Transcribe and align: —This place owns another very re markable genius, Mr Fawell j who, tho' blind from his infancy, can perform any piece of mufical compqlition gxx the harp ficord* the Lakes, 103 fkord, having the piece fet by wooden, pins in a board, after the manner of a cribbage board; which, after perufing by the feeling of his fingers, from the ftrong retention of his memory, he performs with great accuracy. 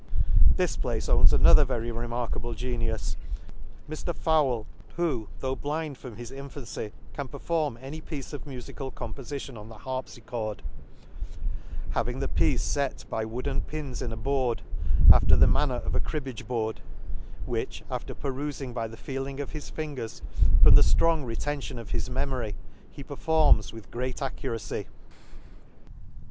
—This 0.55 0.77
place 0.77 1.07
owns 1.07 1.31
another 1.31 1.63
very 1.63 1.91
re 1.91 2.07
markable 2.07 2.55
genius, 2.55 3.17
Mr 3.87 4.15
Fawell 4.15 4.65
j 4.87 4.93
who, 4.95 5.27
tho' 5.41 5.55
blind 5.55 5.95
from 5.95 6.15
his 6.15 6.31
infancy, 6.31 6.91
can 7.13 7.27
perform 7.27 7.77
any 7.79 8.01
piece 8.01 8.33
of 8.33 8.45
mufical 8.47 8.91
compqlition 8.91 9.53
gxx 9.57 9.67
the 9.67 9.75
harp 9.77 10.07
ficord* 10.07 10.25
the 10.57 10.63
Lakes, 10.63 11.35
103 11.35 11.35
fkord, 11.91 11.93
having 11.93 12.19
the 12.19 12.27
piece 12.27 12.73
fet 12.73 13.05
by 13.11 13.23
wooden, 13.23 13.61
pins 13.61 14.01
in 14.01 14.11
a 14.11 14.17
board, 14.17 14.63
after 15.13 15.35
the 15.35 15.45
manner 15.45 15.75
of 15.85 15.93
a 15.93 15.99
cribbage 15.99 16.47
board; 16.47 16.81
which, 17.45 17.83
after 17.91 18.15
perufing 18.15 18.73
by 18.73 18.87
the 18.87 18.97
feeling 18.97 19.39
of 19.39 19.51
his 19.51 19.69
fingers, 19.69 20.23
from 20.63 20.73
the 20.73 20.81
ftrong 20.81 21.23
retention 21.27 21.77
of 21.77 21.91
his 21.91 22.09
memory, 22.09 22.55
he 22.91 23.03
performs 23.03 23.71
with 23.71 23.91
great 23.91 24.19
accuracy. 24.19 24.87